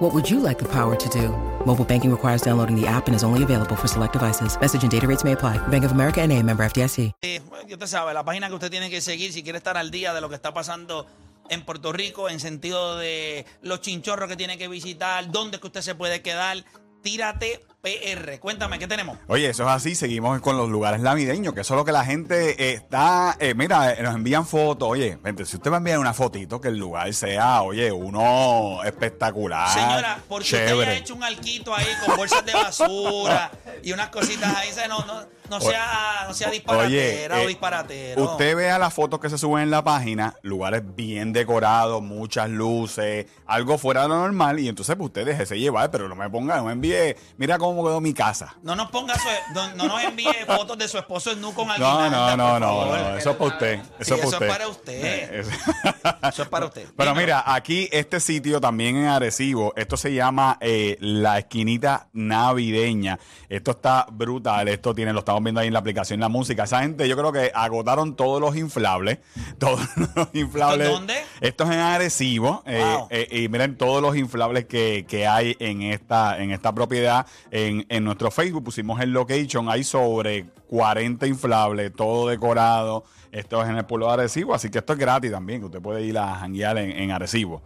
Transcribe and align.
What 0.00 0.14
would 0.14 0.30
you 0.30 0.40
like 0.40 0.58
the 0.58 0.68
power 0.68 0.96
to 0.96 1.08
do? 1.10 1.28
Mobile 1.66 1.84
banking 1.84 2.10
requires 2.10 2.40
downloading 2.40 2.74
the 2.74 2.86
app 2.86 3.06
and 3.06 3.14
is 3.14 3.22
only 3.22 3.42
available 3.42 3.76
for 3.76 3.86
select 3.86 4.14
devices. 4.14 4.58
Message 4.58 4.82
and 4.82 4.90
data 4.90 5.06
rates 5.06 5.24
may 5.24 5.32
apply. 5.32 5.58
Bank 5.68 5.84
of 5.84 5.92
America 5.92 6.22
and 6.22 6.32
a 6.32 6.42
member 6.42 6.64
FDIC. 6.64 7.12
Eh, 7.20 7.42
bueno, 7.50 7.66
usted 7.70 7.86
sabe, 7.86 8.14
la 8.14 8.24
página 8.24 8.48
que 8.48 8.54
usted 8.54 8.70
tiene 8.70 8.88
que 8.88 9.02
seguir 9.02 9.30
si 9.30 9.42
quiere 9.42 9.58
estar 9.58 9.76
al 9.76 9.90
día 9.90 10.14
de 10.14 10.22
lo 10.22 10.30
que 10.30 10.36
está 10.36 10.54
pasando 10.54 11.06
en 11.50 11.62
Puerto 11.66 11.92
Rico, 11.92 12.30
en 12.30 12.40
sentido 12.40 12.96
de 12.96 13.44
los 13.60 13.82
chinchorros 13.82 14.26
que 14.30 14.36
tiene 14.36 14.56
que 14.56 14.68
visitar, 14.68 15.30
dónde 15.30 15.56
es 15.56 15.60
que 15.60 15.66
usted 15.66 15.82
se 15.82 15.94
puede 15.94 16.22
quedar. 16.22 16.64
Tírate 17.02 17.60
PR. 17.82 18.38
Cuéntame, 18.40 18.78
¿qué 18.78 18.86
tenemos? 18.86 19.18
Oye, 19.26 19.48
eso 19.48 19.62
es 19.64 19.68
así, 19.70 19.94
seguimos 19.94 20.40
con 20.40 20.56
los 20.56 20.68
lugares 20.68 21.00
navideños, 21.00 21.54
que 21.54 21.60
eso 21.60 21.74
es 21.74 21.78
lo 21.78 21.84
que 21.84 21.92
la 21.92 22.04
gente 22.04 22.50
eh, 22.62 22.74
está, 22.74 23.36
eh, 23.40 23.54
mira, 23.54 23.92
eh, 23.92 24.02
nos 24.02 24.14
envían 24.14 24.46
fotos, 24.46 24.88
oye, 24.88 25.18
gente, 25.24 25.44
si 25.46 25.56
usted 25.56 25.70
va 25.70 25.76
a 25.76 25.78
enviar 25.78 25.98
una 25.98 26.12
fotito, 26.14 26.60
que 26.60 26.68
el 26.68 26.76
lugar 26.76 27.12
sea, 27.14 27.62
oye, 27.62 27.90
uno 27.90 28.82
espectacular. 28.84 29.68
Señora, 29.72 30.18
porque 30.28 30.44
usted 30.44 30.68
haya 30.80 30.94
hecho 30.94 31.14
un 31.14 31.24
alquito 31.24 31.74
ahí 31.74 31.86
con 32.04 32.16
bolsas 32.16 32.44
de 32.44 32.52
basura 32.52 33.50
y 33.82 33.92
unas 33.92 34.08
cositas 34.10 34.54
ahí, 34.56 34.70
se- 34.72 34.86
no, 34.88 35.04
no, 35.06 35.26
no 35.48 35.60
sea, 35.60 36.24
no 36.28 36.34
sea 36.34 36.50
disparatera 36.50 37.34
Oye, 37.36 37.44
o 37.44 37.44
eh, 37.44 37.48
disparatero. 37.48 38.24
Usted 38.24 38.56
vea 38.56 38.78
las 38.78 38.94
fotos 38.94 39.18
que 39.20 39.28
se 39.30 39.38
suben 39.38 39.64
en 39.64 39.70
la 39.70 39.82
página, 39.82 40.34
lugares 40.42 40.82
bien 40.94 41.32
decorados, 41.32 42.02
muchas 42.02 42.48
luces, 42.50 43.26
algo 43.46 43.78
fuera 43.78 44.02
de 44.02 44.08
lo 44.08 44.16
normal, 44.18 44.60
y 44.60 44.68
entonces 44.68 44.94
pues, 44.96 45.06
usted 45.06 45.26
déjese 45.26 45.58
llevar, 45.58 45.90
pero 45.90 46.08
no 46.08 46.14
me 46.14 46.28
ponga, 46.30 46.56
no 46.56 46.64
me 46.66 46.72
envíe, 46.72 47.16
mira 47.36 47.58
cómo 47.58 47.69
quedó 47.74 48.00
mi 48.00 48.12
casa. 48.14 48.54
No 48.62 48.74
nos 48.76 48.90
ponga 48.90 49.14
su, 49.18 49.28
no, 49.54 49.74
no 49.74 49.84
nos 49.88 50.02
envíe 50.04 50.26
fotos 50.46 50.76
de 50.78 50.88
su 50.88 50.98
esposo 50.98 51.32
en 51.32 51.40
nu 51.40 51.52
con 51.54 51.70
alguien. 51.70 51.88
No, 51.88 52.10
no, 52.10 52.36
no, 52.36 52.60
no, 52.60 52.86
no, 52.86 53.16
eso 53.16 53.30
es 53.30 53.36
para 53.36 53.50
usted. 53.50 53.80
Eso 53.98 54.14
Sí, 54.16 54.20
es 54.20 54.20
para 54.20 54.26
eso 54.26 54.28
usted. 54.28 54.46
es 54.46 54.52
para 54.52 54.68
usted. 54.68 55.04
Eh, 55.04 55.40
eso- 55.40 55.50
Eso 56.30 56.42
es 56.42 56.48
para 56.48 56.66
usted. 56.66 56.86
Pero 56.96 57.10
Dímelo. 57.10 57.14
mira, 57.26 57.44
aquí 57.46 57.88
este 57.92 58.20
sitio 58.20 58.60
también 58.60 58.96
en 58.96 59.06
Arecibo, 59.06 59.72
esto 59.76 59.96
se 59.96 60.12
llama 60.14 60.58
eh, 60.60 60.96
la 61.00 61.38
esquinita 61.38 62.08
navideña. 62.12 63.18
Esto 63.48 63.72
está 63.72 64.06
brutal, 64.10 64.68
esto 64.68 64.94
tiene, 64.94 65.12
lo 65.12 65.20
estamos 65.20 65.42
viendo 65.42 65.60
ahí 65.60 65.66
en 65.68 65.72
la 65.72 65.78
aplicación 65.80 66.20
La 66.20 66.28
Música. 66.28 66.64
Esa 66.64 66.80
gente, 66.82 67.08
yo 67.08 67.16
creo 67.16 67.32
que 67.32 67.50
agotaron 67.54 68.16
todos 68.16 68.40
los 68.40 68.56
inflables, 68.56 69.18
todos 69.58 69.80
los 70.14 70.28
inflables. 70.34 70.88
dónde? 70.88 71.14
Esto 71.40 71.64
es 71.64 71.70
en 71.70 71.78
Arecibo. 71.78 72.62
eh, 72.66 72.80
Wow. 72.80 73.08
eh, 73.10 73.28
y 73.30 73.48
miren 73.48 73.76
todos 73.76 74.00
los 74.02 74.16
inflables 74.16 74.64
que, 74.66 75.04
que 75.08 75.26
hay 75.26 75.56
en 75.58 75.82
esta, 75.82 76.38
en 76.42 76.50
esta 76.50 76.72
propiedad. 76.74 77.26
En, 77.68 77.86
en 77.88 78.04
nuestro 78.04 78.30
Facebook 78.30 78.64
pusimos 78.64 79.00
el 79.00 79.12
location, 79.12 79.68
hay 79.68 79.84
sobre 79.84 80.46
40 80.68 81.26
inflables, 81.26 81.92
todo 81.94 82.28
decorado. 82.28 83.04
Esto 83.32 83.62
es 83.62 83.68
en 83.68 83.76
el 83.76 83.84
pueblo 83.84 84.06
de 84.06 84.14
Arecibo, 84.14 84.54
así 84.54 84.70
que 84.70 84.78
esto 84.78 84.92
es 84.92 84.98
gratis 84.98 85.30
también, 85.30 85.60
que 85.60 85.66
usted 85.66 85.80
puede 85.80 86.02
ir 86.02 86.18
a 86.18 86.34
janguear 86.36 86.78
en, 86.78 86.90
en 86.90 87.10
Arecibo. 87.10 87.62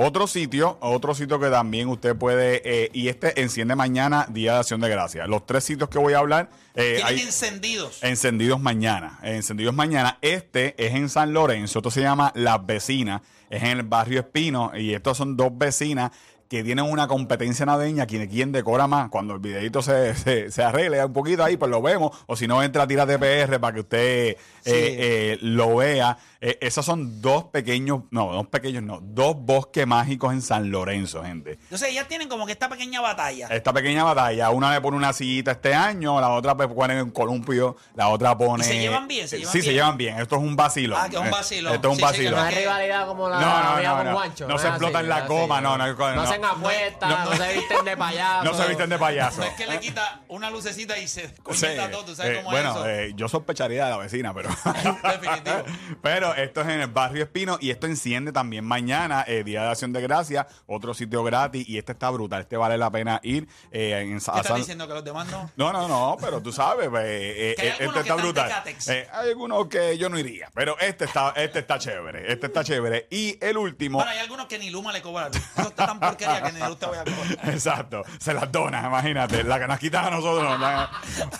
Otro 0.00 0.28
sitio, 0.28 0.78
otro 0.80 1.12
sitio 1.12 1.40
que 1.40 1.50
también 1.50 1.88
usted 1.88 2.14
puede, 2.14 2.62
eh, 2.64 2.88
y 2.92 3.08
este 3.08 3.40
enciende 3.40 3.74
mañana, 3.74 4.28
Día 4.30 4.52
de 4.52 4.58
Acción 4.60 4.80
de 4.80 4.88
Gracias. 4.88 5.26
Los 5.26 5.44
tres 5.44 5.64
sitios 5.64 5.88
que 5.88 5.98
voy 5.98 6.12
a 6.12 6.18
hablar, 6.18 6.50
eh, 6.76 7.00
hay 7.04 7.18
encendidos. 7.18 7.98
encendidos 8.04 8.60
mañana. 8.60 9.18
Encendidos 9.24 9.74
mañana. 9.74 10.16
Este 10.22 10.76
es 10.78 10.94
en 10.94 11.08
San 11.08 11.32
Lorenzo, 11.32 11.80
esto 11.80 11.90
se 11.90 12.00
llama 12.00 12.30
Las 12.36 12.64
Vecinas, 12.64 13.22
es 13.50 13.60
en 13.60 13.78
el 13.78 13.82
barrio 13.82 14.20
Espino, 14.20 14.70
y 14.78 14.94
estos 14.94 15.16
son 15.16 15.36
dos 15.36 15.50
vecinas 15.58 16.12
que 16.48 16.64
tienen 16.64 16.84
una 16.84 17.06
competencia 17.08 17.66
navideña, 17.66 18.06
quien, 18.06 18.26
quien 18.28 18.52
decora 18.52 18.86
más. 18.86 19.10
Cuando 19.10 19.34
el 19.34 19.40
videito 19.40 19.82
se, 19.82 20.14
se, 20.14 20.50
se 20.50 20.62
arregle 20.62 21.04
un 21.04 21.12
poquito 21.12 21.44
ahí, 21.44 21.56
pues 21.56 21.70
lo 21.70 21.82
vemos. 21.82 22.16
O 22.26 22.36
si 22.36 22.46
no, 22.46 22.62
entra 22.62 22.84
a 22.84 22.86
tirar 22.86 23.06
TPR 23.06 23.60
para 23.60 23.74
que 23.74 23.80
usted 23.80 23.98
eh, 23.98 24.36
eh, 24.64 25.38
lo 25.42 25.76
vea. 25.76 26.16
Eh, 26.40 26.56
esos 26.60 26.84
son 26.86 27.20
dos 27.20 27.44
pequeños, 27.44 28.02
no, 28.10 28.32
dos 28.32 28.46
pequeños, 28.46 28.82
no, 28.84 29.00
dos 29.02 29.34
bosques 29.36 29.86
mágicos 29.86 30.32
en 30.32 30.40
San 30.40 30.70
Lorenzo, 30.70 31.24
gente. 31.24 31.58
Entonces 31.64 31.88
ellas 31.90 32.06
tienen 32.06 32.28
como 32.28 32.46
que 32.46 32.52
esta 32.52 32.68
pequeña 32.68 33.00
batalla. 33.00 33.48
Esta 33.48 33.72
pequeña 33.72 34.04
batalla, 34.04 34.50
una 34.50 34.72
le 34.72 34.80
pone 34.80 34.96
una 34.96 35.12
sillita 35.12 35.50
este 35.50 35.74
año, 35.74 36.20
la 36.20 36.30
otra 36.30 36.56
pues, 36.56 36.68
pone 36.68 37.02
un 37.02 37.10
columpio, 37.10 37.76
la 37.96 38.08
otra 38.08 38.38
pone... 38.38 38.64
¿Y 38.64 38.68
se 38.68 38.78
llevan 38.78 39.08
bien? 39.08 39.26
¿Se 39.26 39.36
Eh, 39.36 39.38
llevan 39.40 39.52
sí, 39.52 39.62
se 39.62 39.72
llevan 39.72 39.96
bien. 39.96 40.18
Esto 40.20 40.36
es 40.36 40.42
un 40.42 40.54
vacilo. 40.54 40.96
Ah, 40.96 41.08
que 41.08 41.16
es 41.16 41.22
un 41.22 41.30
vacilón. 41.30 41.74
Esto 41.74 41.88
es 41.88 41.92
un 41.92 41.98
Sí, 41.98 42.14
sí, 42.14 42.22
que 42.22 42.30
vacilo. 42.30 42.36
no 42.36 42.42
No 42.42 42.48
es 42.48 42.54
es 42.54 42.60
rivalidad 42.60 43.06
como 43.08 43.28
la 43.28 43.40
No, 43.40 43.46
no, 43.46 43.82
no, 43.82 43.96
con 43.96 44.04
no. 44.04 44.48
No 44.48 44.54
es 44.54 44.62
se 44.62 44.68
explotan 44.68 45.08
la 45.08 45.26
goma, 45.26 45.60
no, 45.60 45.76
no, 45.76 45.86
no. 45.88 46.14
No 46.14 46.26
hacen 46.46 46.58
apuestas, 46.58 47.10
No, 47.10 47.24
no, 47.24 47.30
no. 47.30 47.36
se 47.36 47.52
visten 47.54 47.84
de 47.84 47.96
payaso. 47.96 48.44
No 48.44 48.54
se 48.54 48.68
visten 48.68 48.90
de 48.90 48.98
payaso. 48.98 49.42
Es 49.42 49.54
que 49.54 49.66
le 49.66 49.80
quita 49.80 50.20
una 50.28 50.50
lucecita 50.50 50.98
y 50.98 51.08
se 51.08 51.28
Sí, 51.28 51.34
conecta 51.42 51.90
todo, 51.90 52.04
¿tú 52.04 52.14
sabes 52.14 52.32
eh, 52.32 52.36
cómo 52.38 52.50
bueno, 52.50 52.70
es 52.70 52.76
eso? 52.76 52.88
eh, 52.88 53.12
yo 53.16 53.28
sospecharía 53.28 53.84
de 53.86 53.90
la 53.90 53.96
vecina, 53.98 54.32
pero. 54.34 54.48
Definitivo. 55.02 55.64
pero 56.02 56.34
esto 56.34 56.60
es 56.62 56.68
en 56.68 56.80
el 56.80 56.88
barrio 56.88 57.24
Espino 57.24 57.58
y 57.60 57.70
esto 57.70 57.86
enciende 57.86 58.32
también 58.32 58.64
mañana, 58.64 59.24
eh, 59.26 59.42
Día 59.44 59.62
de 59.62 59.68
Acción 59.70 59.92
de 59.92 60.00
Gracia, 60.00 60.46
otro 60.66 60.94
sitio 60.94 61.22
gratis 61.24 61.68
y 61.68 61.78
este 61.78 61.92
está 61.92 62.10
brutal. 62.10 62.40
Este 62.42 62.56
vale 62.56 62.78
la 62.78 62.90
pena 62.90 63.20
ir. 63.22 63.48
eh, 63.70 63.98
en, 64.00 64.18
¿Qué 64.20 64.30
a 64.30 64.40
estás 64.40 64.56
diciendo 64.56 64.86
que 64.88 64.94
los 64.94 65.04
demás 65.04 65.26
no? 65.28 65.50
No, 65.56 65.72
no, 65.72 65.88
no, 65.88 66.16
pero 66.20 66.40
tú 66.42 66.52
sabes, 66.52 66.88
pues, 66.88 67.04
eh, 67.06 67.54
Que 67.56 67.62
hay 67.62 67.68
eh, 67.68 67.74
este 67.80 68.00
está 68.00 68.14
brutal. 68.14 68.52
Eh, 68.88 69.08
hay 69.12 69.28
algunos 69.30 69.66
que 69.68 69.96
yo 69.98 70.08
no 70.08 70.18
iría, 70.18 70.50
pero 70.54 70.78
este 70.78 71.04
está, 71.04 71.32
este 71.36 71.60
está 71.60 71.78
chévere, 71.78 72.32
este 72.32 72.46
está 72.46 72.64
chévere. 72.64 73.06
Y 73.10 73.38
el 73.44 73.56
último, 73.56 73.98
Bueno, 73.98 74.10
hay 74.10 74.18
algunos 74.18 74.46
que 74.46 74.58
ni 74.58 74.70
Luma 74.70 74.92
le 74.92 75.02
cobran. 75.02 75.30
Eso 75.34 75.68
está 75.68 75.86
tan 75.86 76.00
porquería 76.28 76.42
que 76.42 76.52
ni 76.52 76.60
voy 76.60 76.96
a 76.98 77.04
cobrar. 77.04 77.48
exacto, 77.54 78.02
se 78.18 78.34
las 78.34 78.50
dona, 78.52 78.86
imagínate, 78.86 79.44
la 79.44 79.58
que 79.58 79.66
nos 79.66 79.78
quitan 79.78 80.06
a 80.06 80.10
nosotros. 80.10 80.60
la- 80.60 80.90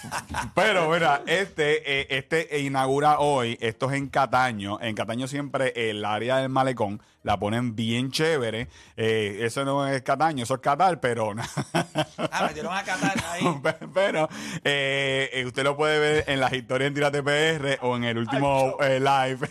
Pero 0.55 0.89
mira, 0.91 1.23
este, 1.27 2.01
eh, 2.01 2.07
este 2.11 2.61
inaugura 2.61 3.19
hoy, 3.19 3.57
esto 3.61 3.91
es 3.91 3.97
en 3.97 4.09
Cataño, 4.09 4.79
en 4.81 4.95
Cataño 4.95 5.27
siempre 5.29 5.73
el 5.91 6.05
área 6.05 6.39
del 6.39 6.49
malecón 6.49 7.01
la 7.25 7.37
ponen 7.39 7.75
bien 7.77 8.11
chévere. 8.11 8.69
Eh, 8.97 9.41
eso 9.43 9.65
no 9.65 9.87
es 9.87 10.01
Cataño, 10.03 10.45
eso 10.45 10.55
es 10.55 10.61
Catar, 10.61 10.99
pero 11.01 11.35
Ah, 12.31 12.45
metieron 12.47 12.73
a 12.75 12.83
Qatar 12.85 13.15
ahí. 13.33 13.45
Pero 13.93 14.29
eh, 14.65 15.29
eh, 15.33 15.45
usted 15.45 15.63
lo 15.65 15.77
puede 15.77 15.99
ver 15.99 16.25
en 16.27 16.41
las 16.41 16.53
historias 16.53 16.89
en 16.89 16.95
Tírate 16.95 17.23
PR 17.23 17.79
o 17.85 17.97
en 17.97 18.05
el 18.05 18.19
último 18.19 18.77
eh, 18.81 18.99
live. 19.01 19.47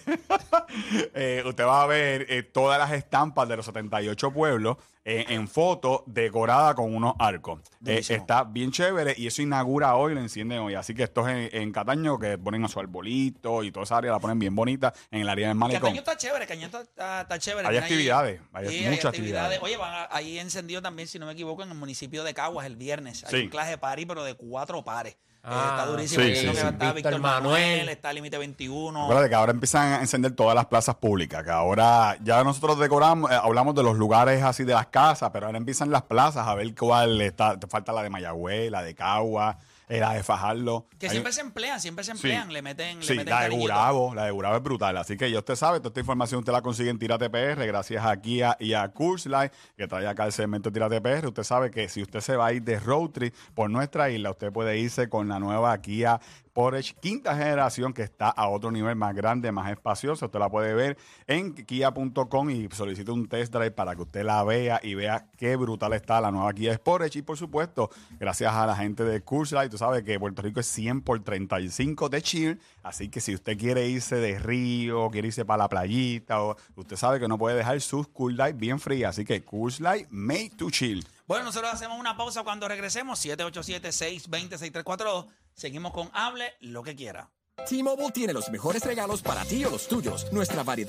Eh, 1.14 1.44
usted 1.46 1.66
va 1.66 1.84
a 1.84 1.88
ver 1.88 2.26
eh, 2.30 2.44
todas 2.44 2.78
las 2.78 2.92
estampas 2.92 3.48
de 3.50 3.58
los 3.58 3.66
78 3.66 4.32
pueblos 4.32 4.78
eh, 5.04 5.26
en 5.30 5.48
foto 5.48 6.04
decorada 6.06 6.76
con 6.76 6.94
unos 6.94 7.14
arcos. 7.18 7.62
Eh, 7.86 8.02
está 8.08 8.44
bien 8.44 8.72
chévere 8.72 9.14
y 9.18 9.28
eso 9.28 9.42
inaugura 9.42 9.96
hoy, 9.96 10.14
lo 10.14 10.20
encienden 10.22 10.60
hoy. 10.60 10.76
Así 10.76 10.94
que 10.94 11.04
esto 11.04 11.28
es 11.28 11.54
en, 11.54 11.62
en 11.62 11.72
Cataño 11.72 12.20
que 12.20 12.38
ponen 12.38 12.64
a 12.66 12.68
su 12.68 12.80
arbolito 12.80 13.64
y 13.64 13.72
toda 13.72 13.84
esa 13.86 13.98
área 13.98 14.12
la 14.12 14.20
ponen 14.20 14.38
bien 14.40 14.54
bonita 14.56 14.94
en 15.12 15.22
el 15.22 15.30
área 15.30 15.48
del 15.48 15.58
malecón. 15.58 15.90
Caño 15.90 16.00
está 16.02 16.18
chévere, 16.18 16.46
Caño 16.46 16.66
está, 16.66 16.82
está- 16.82 17.22
está 17.22 17.40
chévere. 17.40 17.68
Hay 17.68 17.78
actividades, 17.78 18.42
hay 18.54 18.68
Sí, 18.68 18.86
muchas 18.90 19.06
actividades. 19.06 19.60
Oye, 19.62 19.78
van 19.78 20.08
ahí 20.12 20.38
encendido 20.40 20.82
también, 20.82 21.08
si 21.08 21.18
no 21.20 21.26
me 21.26 21.32
equivoco, 21.34 21.64
en 21.64 21.70
el 21.72 21.78
municipio 21.78 22.24
de 22.24 22.34
Caguas 22.34 22.66
el 22.66 22.76
viernes. 22.76 23.24
Hay 23.24 23.32
Sí. 23.32 23.44
un 23.46 23.50
clase 23.50 23.78
party, 23.78 24.06
pero 24.06 24.24
de 24.24 24.34
cuatro 24.36 24.84
pares. 24.84 25.14
Eh, 25.14 25.50
Ah, 25.50 25.76
está 25.78 25.86
durísimo. 25.92 26.24
sí, 26.26 26.36
sí, 26.36 26.48
Víctor 26.48 26.94
Víctor 26.94 27.20
Manuel, 27.20 27.62
Manuel. 27.62 27.90
está 27.90 28.12
Límite 28.12 28.38
21. 28.38 29.04
Acuérdate 29.04 29.30
que 29.30 29.36
ahora 29.36 29.54
empiezan 29.54 29.94
a 29.94 30.02
encender 30.02 30.34
todas 30.36 30.54
las 30.58 30.66
plazas 30.68 30.96
públicas, 30.96 31.44
que 31.44 31.52
ahora 31.52 32.18
ya 32.22 32.44
nosotros 32.44 32.78
decoramos, 32.80 33.32
eh, 33.32 33.36
hablamos 33.42 33.74
de 33.76 33.84
los 33.84 33.96
lugares 33.98 34.44
así 34.44 34.64
de 34.64 34.74
las 34.74 34.88
casas, 34.88 35.30
pero 35.32 35.46
ahora 35.46 35.58
empiezan 35.58 35.90
las 35.92 36.04
plazas 36.04 36.48
a 36.48 36.56
ver 36.56 36.74
cuál 36.76 37.22
está, 37.22 37.60
te 37.60 37.68
falta 37.68 37.94
la 37.94 38.04
de 38.04 38.10
Mayagüez, 38.10 38.70
la 38.72 38.82
de 38.84 38.94
Cagua, 38.96 39.58
eh, 39.90 40.00
la 40.02 40.14
de 40.14 40.22
Fajardo. 40.24 40.86
Que 41.00 41.06
Hay- 41.06 41.12
siempre 41.12 41.32
se 41.32 41.40
emplean, 41.40 41.80
siempre 41.80 42.04
se 42.04 42.12
emplean, 42.12 42.52
le 42.52 42.62
meten, 42.62 43.02
Sí, 43.02 43.10
le 43.14 43.20
meten 43.20 43.34
la 43.34 43.40
de 43.40 43.46
cariñito. 43.46 43.72
Gurabo, 43.74 44.14
la 44.14 44.26
de 44.26 44.32
Gurabo 44.32 44.58
es 44.58 44.64
brutal. 44.64 44.98
Así 44.98 45.16
que 45.16 45.32
ya 45.32 45.40
usted 45.40 45.56
sabe, 45.56 45.78
toda 45.80 45.90
esta 45.90 46.02
información 46.02 46.40
usted 46.40 46.52
la 46.52 46.62
consigue 46.62 46.90
en 46.90 47.00
Tírate 47.00 47.30
PR, 47.30 47.66
gracias 47.66 48.06
a 48.06 48.20
Kia 48.20 48.58
y 48.60 48.74
a 48.74 48.90
Kurzline, 48.90 49.50
que 49.78 49.88
trae 49.88 50.06
acá 50.06 50.26
el 50.26 50.34
segmento 50.34 50.74
Tírate 50.74 51.00
PR. 51.00 51.28
Usted 51.28 51.44
sabe 51.44 51.72
que 51.72 51.88
si 51.88 52.02
usted 52.02 52.20
se 52.20 52.36
va 52.36 52.48
a 52.48 52.54
ir 52.54 52.64
de 52.64 52.80
road 52.82 53.12
trip 53.12 53.34
por 53.54 53.70
nuestra 53.70 54.10
isla, 54.10 54.32
usted 54.32 54.52
puede 54.52 54.78
irse 54.78 55.08
con 55.08 55.30
la 55.30 55.40
nueva 55.40 55.78
Kia 55.82 56.20
Sportage 56.58 56.96
quinta 57.00 57.38
generación 57.38 57.94
que 57.94 58.02
está 58.02 58.30
a 58.30 58.50
otro 58.50 58.72
nivel 58.72 58.96
más 58.96 59.14
grande, 59.14 59.52
más 59.52 59.70
espacioso. 59.70 60.26
Usted 60.26 60.40
la 60.40 60.50
puede 60.50 60.74
ver 60.74 60.98
en 61.28 61.54
kia.com 61.54 62.50
y 62.50 62.68
solicite 62.72 63.12
un 63.12 63.28
test 63.28 63.54
drive 63.54 63.70
para 63.70 63.96
que 63.96 64.02
usted 64.02 64.24
la 64.24 64.44
vea 64.44 64.80
y 64.82 64.96
vea 64.96 65.28
qué 65.38 65.56
brutal 65.56 65.94
está 65.94 66.20
la 66.20 66.32
nueva 66.32 66.52
Kia 66.54 66.74
Sportage. 66.74 67.20
Y 67.20 67.22
por 67.22 67.38
supuesto, 67.38 67.92
gracias 68.20 68.52
a 68.52 68.66
la 68.66 68.76
gente 68.76 69.04
de 69.04 69.22
Curslight, 69.22 69.70
tú 69.70 69.78
sabes 69.78 70.02
que 70.02 70.20
Puerto 70.20 70.42
Rico 70.42 70.60
es 70.60 70.66
100 70.66 71.02
por 71.02 71.20
35 71.20 72.10
de 72.10 72.24
chill. 72.24 72.60
Así 72.82 73.08
que 73.10 73.22
si 73.22 73.36
usted 73.36 73.56
quiere 73.56 73.88
irse 73.88 74.16
de 74.16 74.40
río, 74.40 75.12
quiere 75.12 75.28
irse 75.28 75.46
para 75.46 75.60
la 75.60 75.70
playita, 75.70 76.42
o, 76.42 76.56
usted 76.76 76.96
sabe 76.96 77.20
que 77.20 77.28
no 77.28 77.38
puede 77.38 77.56
dejar 77.56 77.80
sus 77.82 78.08
Cool 78.08 78.36
Light 78.36 78.58
bien 78.58 78.80
frías. 78.80 79.12
Así 79.12 79.26
que 79.26 79.44
Curslight 79.44 80.08
made 80.10 80.54
to 80.58 80.72
chill. 80.72 81.06
Bueno, 81.28 81.44
nosotros 81.44 81.74
hacemos 81.74 82.00
una 82.00 82.16
pausa 82.16 82.44
cuando 82.44 82.70
regresemos. 82.70 83.26
787-620-6342. 83.26 85.28
Seguimos 85.54 85.92
con 85.92 86.10
Hable 86.14 86.54
lo 86.62 86.84
que 86.84 86.96
quiera. 86.96 87.30
T-Mobile 87.68 88.12
tiene 88.12 88.34
los 88.34 88.50
mejores 88.50 88.86
regalos 88.86 89.22
para 89.22 89.44
ti 89.44 89.66
o 89.66 89.72
los 89.72 89.90
tuyos. 89.90 90.32
Nuestra 90.32 90.64
variedad 90.64 90.86